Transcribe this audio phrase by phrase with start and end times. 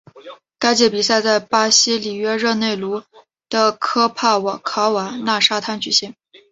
[0.57, 3.03] 该届比赛在巴西里约热内卢
[3.47, 6.15] 的科帕卡瓦纳沙滩举行。